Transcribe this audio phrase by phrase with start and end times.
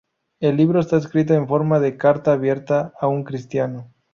[0.39, 3.93] El libro está escrito en forma de carta abierta a un cristiano.